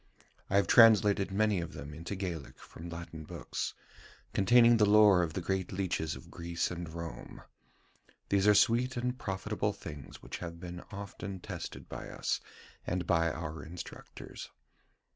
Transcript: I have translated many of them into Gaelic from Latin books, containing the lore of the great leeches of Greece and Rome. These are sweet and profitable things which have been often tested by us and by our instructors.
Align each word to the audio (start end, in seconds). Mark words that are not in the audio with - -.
I 0.49 0.55
have 0.55 0.65
translated 0.65 1.29
many 1.29 1.61
of 1.61 1.73
them 1.73 1.93
into 1.93 2.15
Gaelic 2.15 2.57
from 2.57 2.89
Latin 2.89 3.23
books, 3.23 3.75
containing 4.33 4.77
the 4.77 4.85
lore 4.89 5.21
of 5.21 5.33
the 5.33 5.41
great 5.41 5.71
leeches 5.71 6.15
of 6.15 6.31
Greece 6.31 6.71
and 6.71 6.91
Rome. 6.91 7.43
These 8.29 8.47
are 8.47 8.55
sweet 8.55 8.97
and 8.97 9.15
profitable 9.19 9.73
things 9.73 10.23
which 10.23 10.39
have 10.39 10.59
been 10.59 10.81
often 10.91 11.39
tested 11.39 11.87
by 11.87 12.09
us 12.09 12.39
and 12.87 13.05
by 13.05 13.31
our 13.31 13.61
instructors. 13.61 14.49